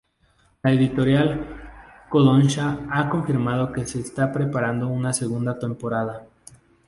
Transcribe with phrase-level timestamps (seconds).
[0.63, 1.45] La editorial
[2.09, 6.25] Kodansha ha confirmado que se está preparando una segunda temporada.